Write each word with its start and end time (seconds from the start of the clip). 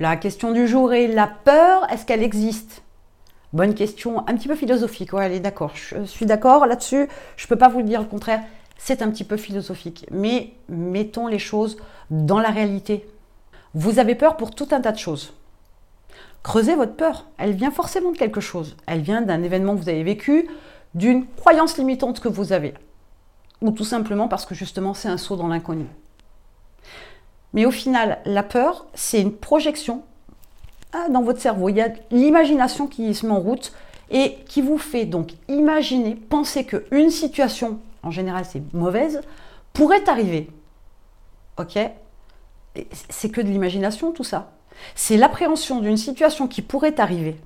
La 0.00 0.16
question 0.16 0.50
du 0.50 0.66
jour 0.66 0.92
est 0.92 1.06
la 1.06 1.28
peur, 1.28 1.88
est-ce 1.88 2.04
qu'elle 2.04 2.24
existe? 2.24 2.82
Bonne 3.52 3.74
question, 3.74 4.26
un 4.26 4.34
petit 4.34 4.48
peu 4.48 4.56
philosophique. 4.56 5.12
Ouais, 5.12 5.26
allez, 5.26 5.38
d'accord. 5.38 5.70
Je 5.74 6.02
suis 6.04 6.26
d'accord 6.26 6.66
là-dessus. 6.66 7.08
Je 7.36 7.44
ne 7.44 7.48
peux 7.48 7.56
pas 7.56 7.68
vous 7.68 7.78
le 7.78 7.84
dire 7.84 8.00
le 8.00 8.06
contraire. 8.08 8.42
C'est 8.76 9.02
un 9.02 9.10
petit 9.10 9.22
peu 9.22 9.36
philosophique. 9.36 10.06
Mais 10.10 10.50
mettons 10.68 11.28
les 11.28 11.38
choses 11.38 11.76
dans 12.10 12.40
la 12.40 12.50
réalité. 12.50 13.06
Vous 13.74 14.00
avez 14.00 14.16
peur 14.16 14.36
pour 14.36 14.52
tout 14.52 14.66
un 14.72 14.80
tas 14.80 14.90
de 14.90 14.98
choses. 14.98 15.32
Creusez 16.42 16.74
votre 16.74 16.96
peur. 16.96 17.26
Elle 17.38 17.52
vient 17.52 17.70
forcément 17.70 18.10
de 18.10 18.18
quelque 18.18 18.40
chose. 18.40 18.76
Elle 18.86 19.00
vient 19.00 19.22
d'un 19.22 19.44
événement 19.44 19.76
que 19.76 19.80
vous 19.82 19.88
avez 19.88 20.02
vécu, 20.02 20.48
d'une 20.96 21.24
croyance 21.36 21.78
limitante 21.78 22.18
que 22.18 22.28
vous 22.28 22.52
avez. 22.52 22.74
Ou 23.62 23.70
tout 23.70 23.84
simplement 23.84 24.26
parce 24.26 24.44
que 24.44 24.56
justement 24.56 24.92
c'est 24.92 25.08
un 25.08 25.18
saut 25.18 25.36
dans 25.36 25.46
l'inconnu. 25.46 25.86
Mais 27.54 27.64
au 27.64 27.70
final, 27.70 28.18
la 28.26 28.42
peur, 28.42 28.86
c'est 28.94 29.20
une 29.20 29.32
projection 29.32 30.02
ah, 30.92 31.08
dans 31.08 31.22
votre 31.22 31.40
cerveau. 31.40 31.68
Il 31.68 31.76
y 31.76 31.80
a 31.80 31.88
l'imagination 32.10 32.88
qui 32.88 33.14
se 33.14 33.24
met 33.24 33.32
en 33.32 33.40
route 33.40 33.72
et 34.10 34.38
qui 34.48 34.60
vous 34.60 34.76
fait 34.76 35.06
donc 35.06 35.32
imaginer, 35.48 36.16
penser 36.16 36.66
qu'une 36.66 37.10
situation, 37.10 37.78
en 38.02 38.10
général 38.10 38.44
c'est 38.44 38.62
mauvaise, 38.74 39.22
pourrait 39.72 40.08
arriver. 40.08 40.50
Ok? 41.58 41.78
C'est 43.08 43.30
que 43.30 43.40
de 43.40 43.48
l'imagination 43.48 44.12
tout 44.12 44.24
ça. 44.24 44.52
C'est 44.96 45.16
l'appréhension 45.16 45.80
d'une 45.80 45.96
situation 45.96 46.48
qui 46.48 46.60
pourrait 46.60 47.00
arriver. 47.00 47.36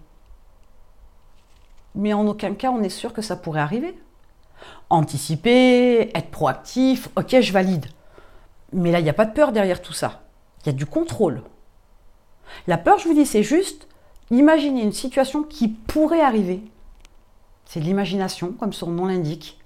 Mais 1.94 2.14
en 2.14 2.26
aucun 2.26 2.54
cas 2.54 2.70
on 2.70 2.82
est 2.82 2.88
sûr 2.88 3.12
que 3.12 3.22
ça 3.22 3.36
pourrait 3.36 3.60
arriver. 3.60 3.98
Anticiper, 4.88 6.10
être 6.14 6.30
proactif, 6.30 7.10
ok 7.16 7.40
je 7.40 7.52
valide. 7.52 7.86
Mais 8.72 8.92
là 8.92 9.00
il 9.00 9.04
n'y 9.04 9.10
a 9.10 9.14
pas 9.14 9.24
de 9.24 9.32
peur 9.32 9.52
derrière 9.52 9.82
tout 9.82 9.92
ça. 9.92 10.22
Il 10.62 10.66
y 10.66 10.70
a 10.70 10.72
du 10.72 10.86
contrôle. 10.86 11.42
La 12.66 12.78
peur, 12.78 12.98
je 12.98 13.08
vous 13.08 13.14
dis, 13.14 13.26
c'est 13.26 13.42
juste 13.42 13.88
imaginer 14.30 14.82
une 14.82 14.92
situation 14.92 15.42
qui 15.42 15.68
pourrait 15.68 16.20
arriver. 16.20 16.62
C'est 17.64 17.80
l'imagination, 17.80 18.52
comme 18.52 18.72
son 18.72 18.90
nom 18.90 19.06
l'indique. 19.06 19.58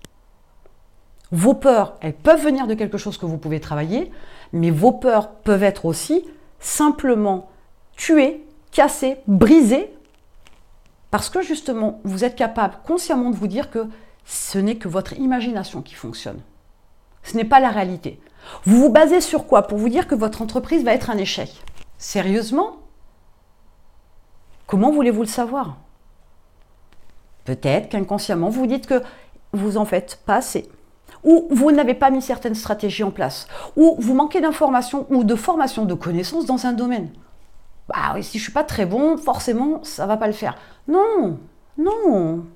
Vos 1.30 1.54
peurs, 1.54 1.96
elles 2.00 2.14
peuvent 2.14 2.42
venir 2.42 2.66
de 2.66 2.74
quelque 2.74 2.98
chose 2.98 3.16
que 3.16 3.26
vous 3.26 3.38
pouvez 3.38 3.60
travailler, 3.60 4.10
mais 4.52 4.70
vos 4.70 4.92
peurs 4.92 5.30
peuvent 5.30 5.62
être 5.62 5.86
aussi 5.86 6.24
simplement 6.60 7.50
tuées, 7.96 8.46
cassées, 8.70 9.18
brisées, 9.26 9.94
parce 11.10 11.30
que 11.30 11.42
justement, 11.42 12.00
vous 12.04 12.24
êtes 12.24 12.36
capable 12.36 12.78
consciemment 12.84 13.30
de 13.30 13.36
vous 13.36 13.46
dire 13.46 13.70
que 13.70 13.86
ce 14.24 14.58
n'est 14.58 14.76
que 14.76 14.88
votre 14.88 15.14
imagination 15.14 15.82
qui 15.82 15.94
fonctionne. 15.94 16.40
Ce 17.22 17.36
n'est 17.36 17.44
pas 17.44 17.60
la 17.60 17.70
réalité. 17.70 18.20
Vous 18.64 18.78
vous 18.78 18.90
basez 18.90 19.20
sur 19.20 19.46
quoi 19.46 19.62
pour 19.62 19.78
vous 19.78 19.88
dire 19.88 20.06
que 20.06 20.14
votre 20.14 20.42
entreprise 20.42 20.84
va 20.84 20.92
être 20.92 21.10
un 21.10 21.18
échec? 21.18 21.62
Sérieusement? 21.98 22.76
Comment 24.66 24.90
voulez-vous 24.90 25.22
le 25.22 25.28
savoir? 25.28 25.76
Peut-être 27.44 27.88
qu'inconsciemment, 27.88 28.48
vous 28.48 28.66
dites 28.66 28.86
que 28.86 29.02
vous 29.52 29.76
en 29.76 29.84
faites 29.84 30.20
pas 30.24 30.36
assez. 30.36 30.70
Ou 31.24 31.46
vous 31.50 31.70
n'avez 31.72 31.94
pas 31.94 32.10
mis 32.10 32.22
certaines 32.22 32.54
stratégies 32.54 33.04
en 33.04 33.10
place. 33.10 33.46
Ou 33.76 33.96
vous 33.98 34.14
manquez 34.14 34.40
d'informations 34.40 35.06
ou 35.10 35.24
de 35.24 35.34
formation, 35.34 35.84
de 35.84 35.94
connaissances 35.94 36.46
dans 36.46 36.66
un 36.66 36.72
domaine. 36.72 37.10
Bah 37.88 38.12
oui, 38.14 38.24
si 38.24 38.38
je 38.38 38.44
suis 38.44 38.52
pas 38.52 38.64
très 38.64 38.86
bon, 38.86 39.16
forcément, 39.16 39.82
ça 39.84 40.06
va 40.06 40.16
pas 40.16 40.26
le 40.26 40.32
faire. 40.32 40.56
Non, 40.88 41.38
non. 41.78 42.46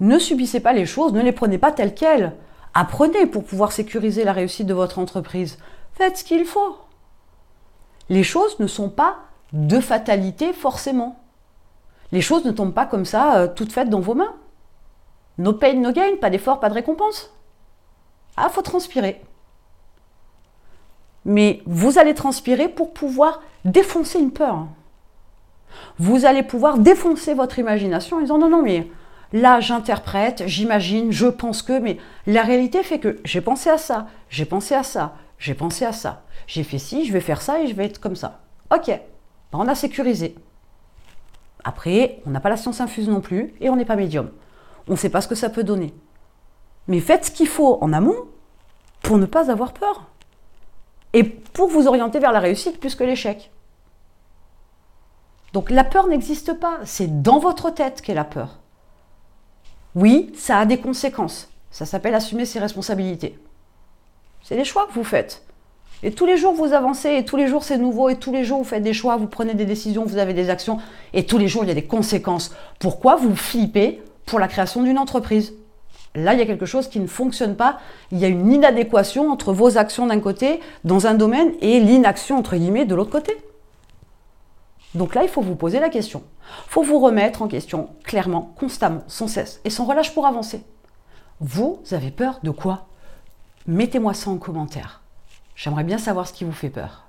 Ne 0.00 0.18
subissez 0.18 0.60
pas 0.60 0.72
les 0.72 0.86
choses, 0.86 1.12
ne 1.12 1.22
les 1.22 1.32
prenez 1.32 1.58
pas 1.58 1.72
telles 1.72 1.94
quelles. 1.94 2.34
Apprenez 2.74 3.26
pour 3.26 3.44
pouvoir 3.44 3.72
sécuriser 3.72 4.24
la 4.24 4.32
réussite 4.32 4.66
de 4.66 4.74
votre 4.74 4.98
entreprise. 4.98 5.58
Faites 5.94 6.18
ce 6.18 6.24
qu'il 6.24 6.44
faut 6.46 6.76
les 8.12 8.22
choses 8.22 8.58
ne 8.58 8.66
sont 8.66 8.90
pas 8.90 9.16
de 9.52 9.80
fatalité 9.80 10.52
forcément. 10.52 11.18
Les 12.10 12.20
choses 12.20 12.44
ne 12.44 12.50
tombent 12.50 12.74
pas 12.74 12.86
comme 12.86 13.06
ça, 13.06 13.36
euh, 13.36 13.48
toutes 13.48 13.72
faites 13.72 13.88
dans 13.88 14.00
vos 14.00 14.14
mains. 14.14 14.34
No 15.38 15.54
pain, 15.54 15.74
no 15.74 15.92
gain, 15.92 16.16
pas 16.20 16.28
d'effort, 16.28 16.60
pas 16.60 16.68
de 16.68 16.74
récompense. 16.74 17.32
Ah, 18.36 18.50
faut 18.50 18.60
transpirer. 18.60 19.22
Mais 21.24 21.62
vous 21.64 21.98
allez 21.98 22.14
transpirer 22.14 22.68
pour 22.68 22.92
pouvoir 22.92 23.40
défoncer 23.64 24.18
une 24.18 24.32
peur. 24.32 24.66
Vous 25.98 26.26
allez 26.26 26.42
pouvoir 26.42 26.78
défoncer 26.78 27.32
votre 27.32 27.58
imagination 27.58 28.18
en 28.18 28.20
disant 28.20 28.38
non, 28.38 28.50
non, 28.50 28.62
mais 28.62 28.90
là 29.32 29.60
j'interprète, 29.60 30.44
j'imagine, 30.46 31.12
je 31.12 31.26
pense 31.26 31.62
que, 31.62 31.78
mais 31.78 31.98
la 32.26 32.42
réalité 32.42 32.82
fait 32.82 32.98
que 32.98 33.18
j'ai 33.24 33.40
pensé 33.40 33.70
à 33.70 33.78
ça, 33.78 34.06
j'ai 34.28 34.44
pensé 34.44 34.74
à 34.74 34.82
ça, 34.82 35.14
j'ai 35.38 35.54
pensé 35.54 35.84
à 35.84 35.92
ça. 35.92 36.22
J'ai 36.46 36.64
fait 36.64 36.78
ci, 36.78 37.04
je 37.04 37.12
vais 37.12 37.20
faire 37.20 37.42
ça 37.42 37.60
et 37.60 37.66
je 37.66 37.74
vais 37.74 37.86
être 37.86 38.00
comme 38.00 38.16
ça. 38.16 38.40
Ok, 38.72 38.86
ben, 38.86 39.00
on 39.52 39.68
a 39.68 39.74
sécurisé. 39.74 40.36
Après, 41.64 42.20
on 42.26 42.30
n'a 42.30 42.40
pas 42.40 42.48
la 42.48 42.56
science 42.56 42.80
infuse 42.80 43.08
non 43.08 43.20
plus 43.20 43.54
et 43.60 43.70
on 43.70 43.76
n'est 43.76 43.84
pas 43.84 43.96
médium. 43.96 44.30
On 44.88 44.92
ne 44.92 44.96
sait 44.96 45.10
pas 45.10 45.20
ce 45.20 45.28
que 45.28 45.34
ça 45.34 45.50
peut 45.50 45.64
donner. 45.64 45.94
Mais 46.88 47.00
faites 47.00 47.26
ce 47.26 47.30
qu'il 47.30 47.48
faut 47.48 47.78
en 47.80 47.92
amont 47.92 48.16
pour 49.02 49.18
ne 49.18 49.26
pas 49.26 49.50
avoir 49.50 49.72
peur. 49.72 50.06
Et 51.12 51.24
pour 51.24 51.68
vous 51.68 51.86
orienter 51.86 52.18
vers 52.18 52.32
la 52.32 52.40
réussite 52.40 52.80
plus 52.80 52.94
que 52.94 53.04
l'échec. 53.04 53.50
Donc 55.52 55.70
la 55.70 55.84
peur 55.84 56.06
n'existe 56.08 56.58
pas, 56.58 56.78
c'est 56.84 57.22
dans 57.22 57.38
votre 57.38 57.70
tête 57.70 58.00
qu'est 58.00 58.14
la 58.14 58.24
peur. 58.24 58.61
Oui, 59.94 60.32
ça 60.34 60.58
a 60.58 60.66
des 60.66 60.78
conséquences. 60.78 61.48
Ça 61.70 61.86
s'appelle 61.86 62.14
assumer 62.14 62.44
ses 62.44 62.58
responsabilités. 62.58 63.38
C'est 64.42 64.56
des 64.56 64.64
choix 64.64 64.86
que 64.86 64.92
vous 64.92 65.04
faites. 65.04 65.42
Et 66.02 66.10
tous 66.10 66.26
les 66.26 66.36
jours, 66.36 66.52
vous 66.52 66.72
avancez, 66.72 67.10
et 67.10 67.24
tous 67.24 67.36
les 67.36 67.46
jours, 67.46 67.62
c'est 67.62 67.78
nouveau, 67.78 68.08
et 68.08 68.16
tous 68.16 68.32
les 68.32 68.42
jours, 68.42 68.58
vous 68.58 68.64
faites 68.64 68.82
des 68.82 68.92
choix, 68.92 69.16
vous 69.16 69.28
prenez 69.28 69.54
des 69.54 69.64
décisions, 69.64 70.04
vous 70.04 70.18
avez 70.18 70.34
des 70.34 70.50
actions, 70.50 70.78
et 71.12 71.26
tous 71.26 71.38
les 71.38 71.46
jours, 71.46 71.62
il 71.62 71.68
y 71.68 71.70
a 71.70 71.74
des 71.74 71.84
conséquences. 71.84 72.52
Pourquoi 72.80 73.14
vous 73.16 73.36
flippez 73.36 74.02
pour 74.26 74.40
la 74.40 74.48
création 74.48 74.82
d'une 74.82 74.98
entreprise? 74.98 75.54
Là, 76.14 76.34
il 76.34 76.40
y 76.40 76.42
a 76.42 76.46
quelque 76.46 76.66
chose 76.66 76.88
qui 76.88 76.98
ne 76.98 77.06
fonctionne 77.06 77.54
pas. 77.54 77.78
Il 78.10 78.18
y 78.18 78.24
a 78.24 78.28
une 78.28 78.52
inadéquation 78.52 79.30
entre 79.30 79.52
vos 79.52 79.78
actions 79.78 80.06
d'un 80.06 80.20
côté, 80.20 80.60
dans 80.84 81.06
un 81.06 81.14
domaine, 81.14 81.52
et 81.60 81.80
l'inaction, 81.80 82.36
entre 82.36 82.56
guillemets, 82.56 82.84
de 82.84 82.94
l'autre 82.94 83.10
côté. 83.10 83.36
Donc 84.94 85.14
là, 85.14 85.22
il 85.22 85.28
faut 85.28 85.40
vous 85.40 85.56
poser 85.56 85.80
la 85.80 85.88
question. 85.88 86.22
Il 86.66 86.70
faut 86.70 86.82
vous 86.82 86.98
remettre 86.98 87.42
en 87.42 87.48
question 87.48 87.90
clairement, 88.04 88.52
constamment, 88.58 89.02
sans 89.06 89.28
cesse, 89.28 89.60
et 89.64 89.70
sans 89.70 89.86
relâche 89.86 90.14
pour 90.14 90.26
avancer. 90.26 90.62
Vous 91.40 91.80
avez 91.92 92.10
peur 92.10 92.40
de 92.42 92.50
quoi? 92.50 92.86
Mettez-moi 93.66 94.14
ça 94.14 94.30
en 94.30 94.38
commentaire. 94.38 95.02
J'aimerais 95.56 95.84
bien 95.84 95.98
savoir 95.98 96.26
ce 96.26 96.32
qui 96.32 96.44
vous 96.44 96.52
fait 96.52 96.70
peur. 96.70 97.06